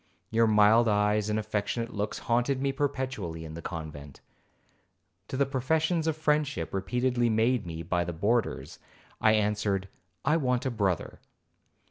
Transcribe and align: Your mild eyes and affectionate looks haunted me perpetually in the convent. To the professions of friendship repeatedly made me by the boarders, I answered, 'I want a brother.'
Your 0.31 0.47
mild 0.47 0.87
eyes 0.87 1.29
and 1.29 1.37
affectionate 1.37 1.93
looks 1.93 2.17
haunted 2.25 2.59
me 2.59 2.71
perpetually 2.71 3.45
in 3.45 3.53
the 3.53 3.61
convent. 3.61 4.19
To 5.27 5.37
the 5.37 5.45
professions 5.45 6.07
of 6.07 6.17
friendship 6.17 6.73
repeatedly 6.73 7.29
made 7.29 7.67
me 7.67 7.83
by 7.83 8.03
the 8.03 8.11
boarders, 8.11 8.79
I 9.21 9.33
answered, 9.33 9.89
'I 10.25 10.37
want 10.37 10.65
a 10.65 10.71
brother.' 10.71 11.19